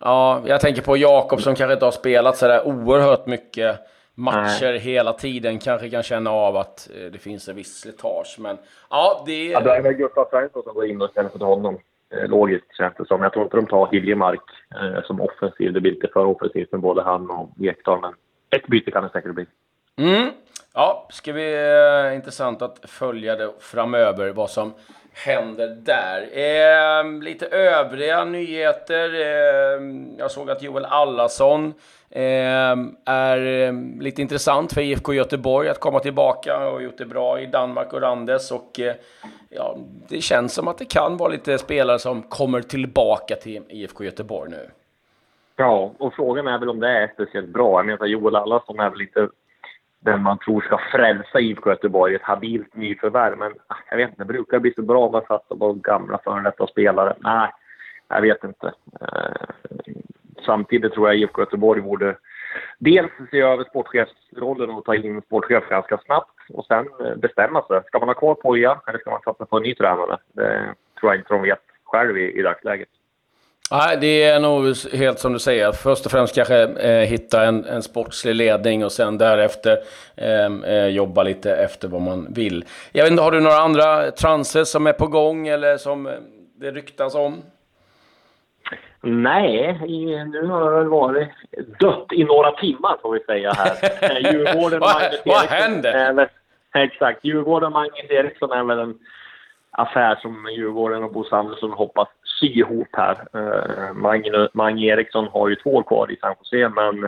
Ja, 0.05 0.41
jag 0.45 0.61
tänker 0.61 0.81
på 0.81 0.97
Jakob 0.97 1.41
som 1.41 1.55
kanske 1.55 1.73
inte 1.73 1.85
har 1.85 1.91
spelat 1.91 2.37
sådär 2.37 2.67
oerhört 2.67 3.25
mycket 3.25 3.79
matcher 4.15 4.71
Nej. 4.71 4.79
hela 4.79 5.13
tiden. 5.13 5.59
Kanske 5.59 5.89
kan 5.89 6.03
känna 6.03 6.31
av 6.31 6.57
att 6.57 6.89
eh, 6.95 7.11
det 7.11 7.17
finns 7.17 7.47
en 7.47 7.55
viss 7.55 7.79
slitage. 7.79 8.35
Men 8.39 8.57
ja, 8.89 9.23
det... 9.25 9.45
Ja, 9.45 9.59
det 9.59 9.75
är 9.75 9.81
väl 9.81 9.93
Gustav 9.93 10.27
Svensson 10.29 10.63
som 10.63 10.73
går 10.73 10.85
in 10.85 11.01
och 11.01 11.09
ställer 11.09 11.29
för 11.29 11.39
honom. 11.39 11.77
Eh, 12.13 12.29
logiskt 12.29 12.77
känns 12.77 12.93
det 12.97 13.05
som. 13.07 13.21
Jag 13.21 13.33
tror 13.33 13.45
inte 13.45 13.57
de 13.57 13.67
tar 13.67 13.91
Hiljemark 13.91 14.41
eh, 14.75 15.03
som 15.03 15.21
offensiv. 15.21 15.73
Det 15.73 15.81
blir 15.81 15.91
lite 15.91 16.07
för 16.13 16.25
offensivt 16.25 16.71
med 16.71 16.81
både 16.81 17.03
han 17.03 17.29
och 17.29 17.49
Ekdal, 17.61 18.01
men 18.01 18.13
ett 18.55 18.67
byte 18.67 18.91
kan 18.91 19.03
det 19.03 19.09
säkert 19.09 19.35
bli. 19.35 19.45
Mm. 19.97 20.31
Ja, 20.75 21.07
ska 21.09 21.33
bli 21.33 21.53
eh, 21.53 22.15
intressant 22.15 22.61
att 22.61 22.79
följa 22.83 23.35
det 23.35 23.51
framöver, 23.59 24.29
vad 24.29 24.49
som 24.49 24.73
händer 25.13 25.67
där. 25.67 26.21
Eh, 26.21 27.21
lite 27.21 27.45
övriga 27.45 28.25
nyheter. 28.25 29.13
Eh, 29.13 29.81
jag 30.17 30.31
såg 30.31 30.51
att 30.51 30.61
Joel 30.61 30.85
Allason 30.85 31.73
eh, 32.09 32.75
är 33.05 33.67
eh, 33.67 33.73
lite 33.99 34.21
intressant 34.21 34.73
för 34.73 34.81
IFK 34.81 35.13
Göteborg 35.13 35.69
att 35.69 35.79
komma 35.79 35.99
tillbaka 35.99 36.69
och 36.69 36.83
gjort 36.83 36.97
det 36.97 37.05
bra 37.05 37.39
i 37.39 37.45
Danmark 37.45 37.93
och 37.93 38.01
Randes. 38.01 38.51
Och, 38.51 38.79
eh, 38.79 38.95
ja, 39.49 39.77
det 40.07 40.21
känns 40.21 40.53
som 40.53 40.67
att 40.67 40.77
det 40.77 40.85
kan 40.85 41.17
vara 41.17 41.29
lite 41.29 41.57
spelare 41.57 41.99
som 41.99 42.21
kommer 42.21 42.61
tillbaka 42.61 43.35
till 43.35 43.63
IFK 43.69 44.03
Göteborg 44.03 44.51
nu. 44.51 44.69
Ja, 45.55 45.91
och 45.97 46.13
frågan 46.13 46.47
är 46.47 46.57
väl 46.57 46.69
om 46.69 46.79
det 46.79 46.89
är 46.89 47.11
speciellt 47.13 47.49
bra. 47.49 47.79
Jag 47.79 47.85
menar, 47.85 48.05
Joel 48.05 48.35
Allason 48.35 48.79
är 48.79 48.89
väl 48.89 48.99
lite 48.99 49.27
den 50.03 50.23
man 50.23 50.37
tror 50.37 50.61
ska 50.61 50.79
frälsa 50.91 51.39
IFK 51.39 51.69
Göteborg, 51.69 52.15
ett 52.15 52.21
habilt 52.21 52.75
nyförvärv. 52.75 53.37
Men 53.37 53.53
ah, 53.67 53.75
jag 53.89 53.97
vet 53.97 54.09
inte, 54.09 54.23
det 54.23 54.33
brukar 54.33 54.59
bli 54.59 54.73
så 54.73 54.81
bra 54.81 55.05
om 55.05 55.11
man 55.11 55.25
satsar 55.27 55.55
på 55.55 55.73
gamla 55.73 56.17
före 56.17 56.41
detta 56.41 56.67
spelare. 56.67 57.15
Nej, 57.19 57.51
jag 58.07 58.21
vet 58.21 58.43
inte. 58.43 58.73
Eh, 59.01 59.75
samtidigt 60.45 60.93
tror 60.93 61.07
jag 61.07 61.17
IFK 61.17 61.41
Göteborg 61.41 61.81
borde 61.81 62.15
dels 62.79 63.11
se 63.31 63.41
över 63.41 63.63
sportchefsrollen 63.63 64.69
och 64.69 64.85
ta 64.85 64.95
in 64.95 65.15
en 65.15 65.21
sportchef 65.21 65.69
ganska 65.69 65.97
snabbt 65.97 66.39
och 66.49 66.65
sen 66.65 66.87
eh, 66.99 67.15
bestämma 67.15 67.61
sig. 67.61 67.81
Ska 67.87 67.99
man 67.99 68.09
ha 68.09 68.13
kvar 68.13 68.35
Poja 68.35 68.81
eller 68.87 68.99
ska 68.99 69.11
man 69.11 69.21
satsa 69.21 69.45
på 69.45 69.57
en 69.57 69.63
ny 69.63 69.75
tränare? 69.75 70.17
Det 70.33 70.75
tror 70.99 71.11
jag 71.11 71.19
inte 71.19 71.33
de 71.33 71.41
vet 71.41 71.63
själv 71.83 72.17
i, 72.17 72.39
i 72.39 72.41
dagsläget. 72.41 72.89
Nej, 73.71 73.97
det 74.01 74.23
är 74.23 74.39
nog 74.39 74.75
helt 74.93 75.19
som 75.19 75.33
du 75.33 75.39
säger. 75.39 75.71
Först 75.71 76.05
och 76.05 76.11
främst 76.11 76.35
kanske 76.35 76.63
eh, 76.63 77.07
hitta 77.07 77.43
en, 77.43 77.65
en 77.65 77.83
sportslig 77.83 78.35
ledning 78.35 78.85
och 78.85 78.91
sen 78.91 79.17
därefter 79.17 79.77
ehm, 80.15 80.63
eh, 80.63 80.87
jobba 80.87 81.23
lite 81.23 81.55
efter 81.55 81.87
vad 81.87 82.01
man 82.01 82.33
vill. 82.33 82.65
Jag 82.91 83.03
vet 83.03 83.11
inte, 83.11 83.23
har 83.23 83.31
du 83.31 83.39
några 83.39 83.57
andra 83.57 84.11
transer 84.11 84.63
som 84.63 84.87
är 84.87 84.93
på 84.93 85.07
gång 85.07 85.47
eller 85.47 85.77
som 85.77 86.07
eh, 86.07 86.13
det 86.55 86.71
ryktas 86.71 87.15
om? 87.15 87.41
Nej, 89.01 89.79
nu 90.31 90.45
har 90.47 90.71
det 90.71 90.77
väl 90.77 90.87
varit 90.87 91.29
dött 91.79 92.07
i 92.11 92.23
några 92.23 92.51
timmar 92.51 92.97
får 93.01 93.13
vi 93.13 93.19
säga 93.19 93.53
här. 93.53 93.73
Eh, 94.01 94.31
Djurgården 94.31 94.81
och 94.81 94.87
Magnus 94.87 95.13
Eriksson. 95.13 95.21
Vad 95.25 95.45
händer? 95.45 96.29
exakt. 96.73 97.19
Djurgården 97.23 97.65
och 97.65 97.71
Magnus 97.71 98.09
Eriksson 98.09 98.51
är 98.51 98.63
väl 98.63 98.79
en 98.79 98.99
affär 99.71 100.15
som 100.21 100.47
Djurgården 100.55 101.03
och 101.03 101.13
Bosse 101.13 101.35
Andersson 101.35 101.71
hoppas 101.71 102.07
ihop 102.47 102.87
här. 102.91 103.27
Uh, 103.35 103.93
Mange, 103.93 104.47
Mange 104.53 104.85
Eriksson 104.85 105.27
har 105.27 105.49
ju 105.49 105.55
två 105.55 105.75
år 105.75 105.83
kvar 105.83 106.11
i 106.11 106.15
San 106.15 106.35
Jose, 106.39 106.69
men 106.69 107.07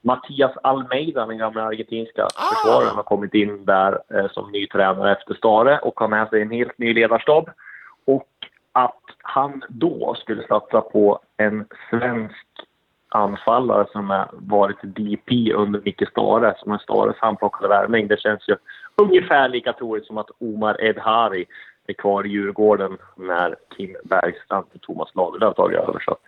Mattias 0.00 0.56
Almeida, 0.62 1.26
den 1.26 1.38
gamla 1.38 1.62
argentinska 1.62 2.24
ah. 2.24 2.54
försvararen, 2.54 2.96
har 2.96 3.02
kommit 3.02 3.34
in 3.34 3.64
där 3.64 3.98
uh, 4.14 4.28
som 4.30 4.52
ny 4.52 4.66
tränare 4.66 5.12
efter 5.12 5.34
Stare 5.34 5.78
och 5.78 6.00
har 6.00 6.08
med 6.08 6.28
sig 6.28 6.42
en 6.42 6.50
helt 6.50 6.78
ny 6.78 6.94
ledarstab. 6.94 7.50
Och 8.04 8.28
att 8.72 9.02
han 9.22 9.62
då 9.68 10.14
skulle 10.18 10.46
satsa 10.46 10.80
på 10.80 11.20
en 11.36 11.66
svensk 11.90 12.46
anfallare 13.08 13.86
som 13.92 14.10
har 14.10 14.28
varit 14.32 14.82
DP 14.82 15.52
under 15.52 15.80
Micke 15.84 16.08
Stare, 16.10 16.54
som 16.58 16.72
är 16.72 16.78
Stares 16.78 17.16
handplockade 17.18 17.68
värvning. 17.68 18.08
Det 18.08 18.20
känns 18.20 18.48
ju 18.48 18.56
ungefär 18.96 19.48
lika 19.48 19.72
troligt 19.72 20.06
som 20.06 20.18
att 20.18 20.30
Omar 20.40 20.84
Edhari 20.84 21.46
är 21.88 21.94
kvar 21.94 22.26
i 22.26 22.28
Djurgården 22.28 22.98
när 23.16 23.56
Kim 23.76 23.96
Bergstrand 24.04 24.66
och 24.74 24.80
Thomas 24.80 25.08
Lagerlöf 25.14 25.56
tagit 25.56 25.78
över. 25.78 26.02
Så 26.04 26.10
att, 26.10 26.22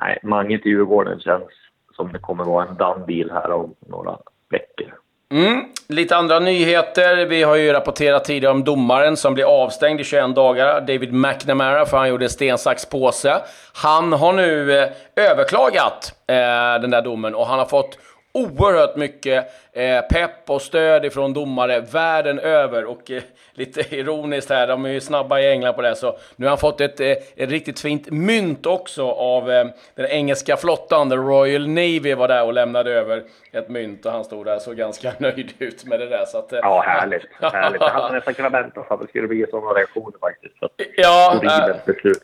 nej, 0.00 0.18
Mange 0.22 0.58
till 0.58 0.70
Djurgården 0.70 1.20
känns 1.20 1.50
som 1.96 2.12
det 2.12 2.18
kommer 2.18 2.44
vara 2.44 2.66
en 2.66 2.76
done 2.76 3.06
deal 3.06 3.30
här 3.30 3.52
om 3.52 3.74
några 3.88 4.18
veckor. 4.50 4.94
Mm. 5.32 5.64
Lite 5.88 6.16
andra 6.16 6.38
nyheter. 6.38 7.26
Vi 7.26 7.42
har 7.42 7.56
ju 7.56 7.72
rapporterat 7.72 8.24
tidigare 8.24 8.54
om 8.54 8.64
domaren 8.64 9.16
som 9.16 9.34
blir 9.34 9.44
avstängd 9.44 10.00
i 10.00 10.04
21 10.04 10.34
dagar. 10.34 10.80
David 10.80 11.12
McNamara, 11.12 11.86
för 11.86 11.96
han 11.96 12.08
gjorde 12.08 12.28
sten, 12.28 12.58
sax, 12.58 12.86
påse. 12.86 13.42
Han 13.74 14.12
har 14.12 14.32
nu 14.32 14.78
eh, 14.78 14.88
överklagat 15.16 16.14
eh, 16.26 16.80
den 16.80 16.90
där 16.90 17.02
domen 17.02 17.34
och 17.34 17.46
han 17.46 17.58
har 17.58 17.66
fått 17.66 17.98
oerhört 18.32 18.96
mycket 18.96 19.46
eh, 19.72 20.00
pepp 20.00 20.50
och 20.50 20.62
stöd 20.62 21.04
ifrån 21.04 21.32
domare 21.32 21.80
världen 21.80 22.38
över. 22.38 22.84
Och 22.84 23.10
eh, 23.10 23.22
lite 23.54 23.80
ironiskt 23.96 24.50
här, 24.50 24.66
de 24.66 24.84
är 24.84 24.90
ju 24.90 25.00
snabba 25.00 25.40
i 25.40 25.50
England 25.50 25.74
på 25.74 25.82
det, 25.82 25.96
så 25.96 26.18
nu 26.36 26.46
har 26.46 26.50
han 26.50 26.58
fått 26.58 26.80
ett, 26.80 27.00
eh, 27.00 27.10
ett 27.10 27.50
riktigt 27.50 27.80
fint 27.80 28.10
mynt 28.10 28.66
också 28.66 29.10
av 29.10 29.50
eh, 29.50 29.66
den 29.94 30.06
engelska 30.06 30.56
flottan. 30.56 31.10
The 31.10 31.16
Royal 31.16 31.68
Navy 31.68 32.14
var 32.14 32.28
där 32.28 32.44
och 32.44 32.52
lämnade 32.52 32.92
över 32.92 33.22
ett 33.52 33.68
mynt 33.68 34.06
och 34.06 34.12
han 34.12 34.24
stod 34.24 34.46
där 34.46 34.56
och 34.56 34.62
såg 34.62 34.76
ganska 34.76 35.12
nöjd 35.18 35.52
ut 35.58 35.84
med 35.84 36.00
det 36.00 36.08
där. 36.08 36.24
Så 36.24 36.38
att, 36.38 36.52
eh, 36.52 36.58
ja, 36.62 36.80
härligt. 36.86 37.22
härligt. 37.40 37.80
Jag 37.80 37.88
hade 37.88 38.14
nästan 38.14 38.34
kunnat 38.34 38.52
vänta 38.52 38.74
sig 38.74 38.86
att 38.88 39.00
det 39.00 39.08
skulle 39.08 39.28
bli 39.28 39.46
sådana 39.50 39.70
reaktioner 39.70 40.18
faktiskt. 40.20 40.58
Så 40.58 40.68
ja, 40.96 41.40
äh, 41.42 41.76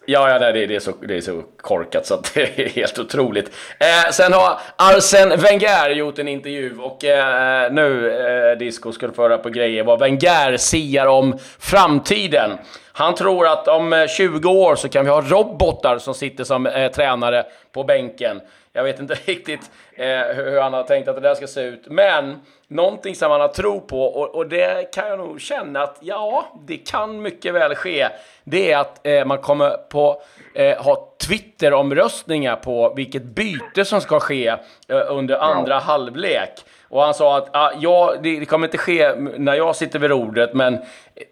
ja, 0.07 0.31
ja 0.31 0.39
det, 0.39 0.67
det, 0.67 0.77
är 0.77 0.81
så, 0.81 0.93
det 1.01 1.17
är 1.17 1.21
så 1.21 1.43
korkat 1.61 2.07
så 2.07 2.15
att 2.15 2.35
det 2.35 2.61
är 2.61 2.69
helt 2.69 2.99
otroligt. 2.99 3.51
Eh, 3.81 4.11
sen 4.13 4.33
har 4.33 4.61
Arsen 4.77 5.29
Wenger 5.41 5.91
gjort 5.91 6.19
en 6.19 6.29
intervju 6.29 6.79
och 6.79 7.05
eh, 7.05 7.73
nu, 7.73 8.11
eh, 8.51 8.59
Disco, 8.59 8.93
ska 8.93 9.07
du 9.07 9.13
föra 9.13 9.39
på 9.39 9.49
grejer 9.49 9.85
vad 9.85 9.99
Wenger 9.99 10.57
siar 10.57 11.07
om 11.07 11.39
framtiden. 11.59 12.59
Han 12.99 13.15
tror 13.15 13.47
att 13.47 13.69
om 13.69 14.07
20 14.09 14.49
eh, 14.49 14.57
år 14.57 14.77
så 14.77 14.89
kan 14.89 15.05
vi 15.05 15.11
ha 15.11 15.21
robotar 15.21 15.99
som 15.99 16.15
sitter 16.15 16.45
som 16.45 16.67
eh, 16.67 16.91
tränare 16.91 17.45
på 17.73 17.85
bänken. 17.85 18.41
Jag 18.79 18.85
vet 18.85 19.01
inte 19.01 19.15
riktigt 19.25 19.71
eh, 19.97 20.07
hur 20.35 20.61
han 20.61 20.73
har 20.73 20.83
tänkt 20.83 21.09
att 21.09 21.15
det 21.15 21.21
där 21.21 21.35
ska 21.35 21.47
se 21.47 21.61
ut, 21.61 21.87
men 21.87 22.41
någonting 22.69 23.15
som 23.15 23.31
han 23.31 23.41
har 23.41 23.49
tro 23.49 23.81
på 23.81 24.03
och, 24.03 24.35
och, 24.35 24.49
det 24.49 24.95
kan 24.95 25.09
jag 25.09 25.19
nog 25.19 25.41
känna 25.41 25.83
att 25.83 25.99
ja, 26.01 26.47
det 26.67 26.77
kan 26.77 27.23
mycket 27.23 27.55
väl 27.55 27.75
ske. 27.75 28.09
Det 28.45 28.73
är 28.73 28.79
att 28.79 29.07
eh, 29.07 29.25
man 29.25 29.39
kommer 29.39 29.71
på 29.71 30.23
eh, 30.55 30.83
ha 30.83 31.15
Twitter-omröstningar 31.27 32.57
på 32.57 32.95
vilket 32.97 33.23
byte 33.23 33.85
som 33.85 34.01
ska 34.01 34.21
ske 34.21 34.47
eh, 34.89 35.03
under 35.09 35.37
andra 35.37 35.73
ja. 35.75 35.79
halvlek. 35.79 36.53
Och 36.89 37.03
han 37.03 37.15
sa 37.15 37.37
att 37.37 37.57
ah, 37.57 37.73
ja, 37.79 38.15
det, 38.23 38.39
det, 38.39 38.47
kommer 38.47 38.67
inte 38.67 38.79
ske 38.79 39.15
när 39.17 39.55
jag 39.55 39.77
sitter 39.77 39.99
vid 39.99 40.11
rodret, 40.11 40.55
men 40.55 40.79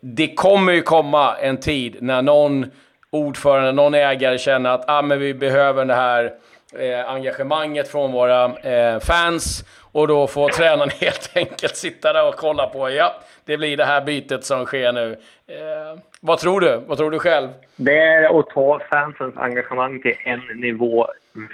det 0.01 0.35
kommer 0.35 0.73
ju 0.73 0.83
komma 0.83 1.37
en 1.37 1.57
tid 1.57 1.97
när 2.01 2.23
någon 2.23 2.71
ordförande, 3.11 3.73
någon 3.73 3.95
ägare 3.95 4.39
känner 4.39 4.71
att 4.71 4.91
ah, 4.91 5.03
men 5.03 5.19
vi 5.19 5.35
behöver 5.35 5.85
det 5.85 5.95
här 5.95 6.33
eh, 6.75 7.11
engagemanget 7.11 7.89
från 7.89 8.13
våra 8.13 8.45
eh, 8.45 9.01
fans. 9.01 9.65
Och 9.93 10.09
då 10.09 10.27
får 10.27 10.49
tränaren 10.49 10.91
helt 11.01 11.31
enkelt 11.35 11.77
sitta 11.77 12.13
där 12.13 12.29
och 12.29 12.35
kolla 12.35 12.67
på, 12.67 12.91
ja, 12.91 13.21
det 13.45 13.57
blir 13.57 13.77
det 13.77 13.85
här 13.85 14.05
bytet 14.05 14.45
som 14.45 14.65
sker 14.65 14.93
nu. 14.93 15.17
Eh, 15.47 16.01
vad 16.21 16.39
tror 16.39 16.61
du? 16.61 16.81
Vad 16.87 16.99
tror 16.99 17.11
du 17.11 17.19
själv? 17.19 17.49
Det 17.77 17.99
är 17.99 18.41
att 18.41 18.47
ta 18.51 18.81
fansens 18.91 19.37
engagemang 19.37 20.03
till 20.03 20.17
en 20.25 20.41
nivå 20.55 21.09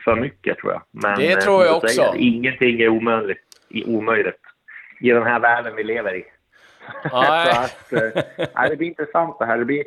för 0.04 0.14
mycket, 0.14 0.59
tror 0.59 0.73
jag. 0.73 0.83
Men, 0.90 1.19
det 1.19 1.37
tror 1.37 1.64
jag 1.64 1.71
eh, 1.71 1.76
också. 1.76 1.88
Säger, 1.88 2.16
ingenting 2.16 2.81
är 2.81 2.88
omöjligt, 2.88 3.38
omöjligt 3.87 4.40
i 5.00 5.11
den 5.11 5.23
här 5.23 5.40
världen 5.40 5.76
vi 5.76 5.85
lever 5.85 6.14
i. 6.14 6.25
Nej. 7.12 7.50
att, 7.50 7.92
eh, 7.92 8.69
det 8.71 8.76
blir 8.76 8.88
intressant 8.88 9.38
det 9.38 9.47
här. 9.47 9.59
Det 9.59 9.64
blir 9.64 9.85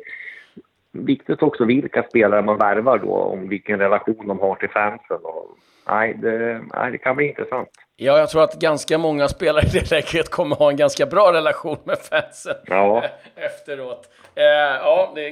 viktigt 1.04 1.42
också 1.42 1.64
vilka 1.64 2.02
spelare 2.02 2.42
man 2.42 2.58
värvar 2.58 2.98
då, 2.98 3.12
om 3.12 3.48
vilken 3.48 3.78
relation 3.78 4.28
de 4.28 4.38
har 4.40 4.54
till 4.54 4.68
fansen. 4.70 5.18
Och, 5.22 5.56
nej, 5.88 6.14
det, 6.22 6.60
nej, 6.74 6.92
det 6.92 6.98
kan 6.98 7.16
bli 7.16 7.28
intressant. 7.28 7.68
Ja, 7.96 8.18
jag 8.18 8.30
tror 8.30 8.42
att 8.42 8.60
ganska 8.60 8.98
många 8.98 9.28
spelare 9.28 9.62
i 9.66 9.70
det 9.78 9.90
läget 9.90 10.30
kommer 10.30 10.56
ha 10.56 10.70
en 10.70 10.76
ganska 10.76 11.06
bra 11.06 11.32
relation 11.32 11.78
med 11.84 11.98
fansen 11.98 12.54
Ja. 12.66 13.04
efteråt. 13.36 14.08
Eh, 14.34 14.44
ja, 14.82 15.12
det 15.14 15.28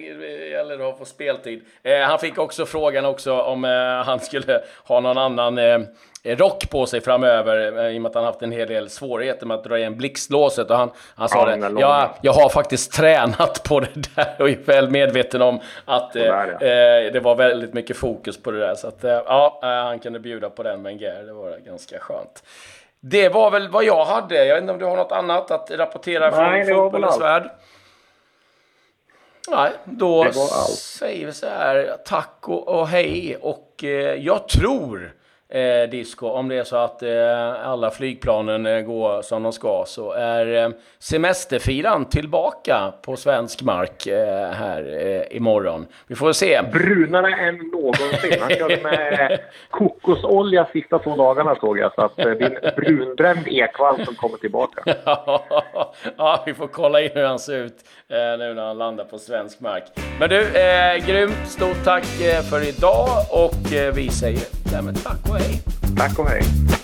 gäller 0.50 0.88
att 0.90 0.99
få 0.99 1.04
speltid. 1.04 1.64
Eh, 1.83 2.00
han 2.00 2.18
fick 2.18 2.38
också 2.38 2.66
frågan 2.66 3.04
också 3.04 3.40
om 3.40 3.64
eh, 3.64 4.06
han 4.06 4.21
skulle 4.21 4.61
ha 4.85 5.00
någon 5.00 5.18
annan 5.18 5.59
eh, 5.59 5.78
rock 6.25 6.71
på 6.71 6.87
sig 6.87 7.00
framöver 7.00 7.85
eh, 7.85 7.95
i 7.95 7.99
och 7.99 8.02
med 8.02 8.09
att 8.09 8.14
han 8.14 8.25
haft 8.25 8.43
en 8.43 8.52
hel 8.52 8.69
del 8.69 8.90
svårigheter 8.90 9.47
med 9.47 9.54
att 9.54 9.64
dra 9.64 9.78
igen 9.78 9.97
blixtlåset. 9.97 10.71
Och 10.71 10.76
han, 10.76 10.90
han 11.14 11.28
sa 11.28 11.50
Ja, 11.50 11.57
det, 11.57 11.81
jag, 11.81 12.09
jag 12.21 12.33
har 12.33 12.49
faktiskt 12.49 12.93
tränat 12.93 13.62
på 13.62 13.81
det 13.81 14.14
där 14.16 14.35
och 14.38 14.49
är 14.49 14.57
väl 14.57 14.90
medveten 14.90 15.43
om 15.43 15.61
att 15.85 16.11
ja. 16.14 16.45
eh, 16.45 17.12
det 17.12 17.21
var 17.23 17.35
väldigt 17.35 17.75
mycket 17.75 17.97
fokus 17.97 18.43
på 18.43 18.50
det 18.50 18.59
där. 18.59 18.75
Så 18.75 18.88
att, 18.88 19.04
eh, 19.04 19.11
ja, 19.11 19.61
eh, 19.62 19.69
han 19.69 19.99
kunde 19.99 20.21
bjuda 20.21 20.50
på 20.50 20.62
den 20.62 20.83
med 20.83 20.93
en 20.93 20.99
gär. 20.99 21.23
Det 21.23 21.33
var 21.33 21.59
ganska 21.59 21.99
skönt. 21.99 22.43
Det 23.00 23.28
var 23.28 23.50
väl 23.50 23.69
vad 23.69 23.85
jag 23.85 24.04
hade. 24.04 24.45
Jag 24.45 24.54
vet 24.54 24.62
inte 24.62 24.73
om 24.73 24.78
du 24.78 24.85
har 24.85 24.97
något 24.97 25.12
annat 25.12 25.50
att 25.50 25.71
rapportera 25.71 26.31
från 26.31 26.45
Nej, 26.45 26.61
det 26.61 26.66
väl 26.66 26.75
fotbollens 26.75 27.21
värld? 27.21 27.50
Nej, 29.49 29.71
då 29.85 30.25
Det 30.25 30.33
säger 30.76 31.26
vi 31.26 31.33
så 31.33 31.47
här. 31.47 31.97
Tack 32.04 32.49
och, 32.49 32.69
och 32.69 32.88
hej. 32.88 33.37
Och 33.40 33.85
eh, 33.85 34.14
jag 34.14 34.49
tror, 34.49 35.14
eh, 35.54 35.90
Disco, 35.90 36.28
om 36.28 36.49
det 36.49 36.56
är 36.56 36.64
så 36.64 36.76
att 36.76 37.02
eh, 37.02 37.68
alla 37.68 37.90
flygplanen 37.90 38.66
eh, 38.66 38.80
går 38.80 39.23
som 39.23 39.42
de 39.42 39.52
ska, 39.52 39.84
så 39.87 40.12
är 40.12 40.64
eh, 40.64 40.70
semesterfiran 40.99 42.04
tillbaka 42.04 42.92
på 43.02 43.16
svensk 43.16 43.62
mark 43.62 44.06
eh, 44.06 44.50
här 44.50 45.06
eh, 45.06 45.37
imorgon. 45.37 45.87
Vi 46.06 46.14
får 46.14 46.32
se. 46.32 46.62
Brunare 46.73 47.34
än 47.34 47.56
någonsin. 47.56 48.40
Han 48.40 48.50
körde 48.50 48.80
med 48.82 49.40
kokosolja 49.70 50.66
sista 50.73 50.99
två 50.99 51.16
dagarna 51.16 51.56
såg 51.61 51.78
jag. 51.78 51.94
Så 51.94 52.00
att 52.00 52.18
eh, 52.18 52.30
det 52.30 52.44
är 52.44 52.64
en 52.64 52.75
brunbränd 52.76 53.49
ekvall 53.49 54.04
som 54.04 54.14
kommer 54.14 54.38
tillbaka. 54.38 54.82
ja, 56.16 56.42
vi 56.46 56.54
får 56.54 56.66
kolla 56.66 57.00
in 57.00 57.11
hur 57.14 57.25
han 57.26 57.38
ser 57.38 57.56
ut 57.56 57.76
eh, 58.08 58.38
nu 58.38 58.54
när 58.54 58.66
han 58.66 58.78
landar 58.78 59.04
på 59.04 59.18
svensk 59.18 59.61
mark. 59.61 59.84
Men 60.20 60.28
du, 60.28 60.40
eh, 60.40 61.06
grymt. 61.06 61.34
Stort 61.46 61.84
tack 61.84 62.20
eh, 62.20 62.42
för 62.42 62.68
idag 62.68 63.08
och 63.30 63.96
vi 63.96 64.08
säger 64.08 64.63
och 65.31 65.38
hej. 65.38 65.62
Tack 65.97 66.19
och. 66.28 66.83